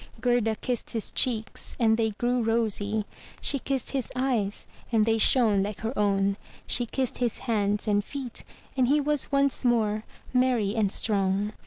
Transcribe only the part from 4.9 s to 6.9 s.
and they shone like her own; she